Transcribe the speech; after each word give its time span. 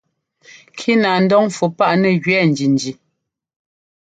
Kínaandɔn 0.77 1.45
fú 1.55 1.65
paʼ 1.77 1.91
nɛ́ 2.01 2.13
jʉɛ́ 2.23 2.43
njinji. 2.49 2.91